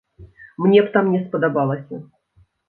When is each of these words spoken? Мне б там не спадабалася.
Мне 0.63 0.79
б 0.87 0.91
там 0.95 1.11
не 1.17 1.19
спадабалася. 1.27 2.01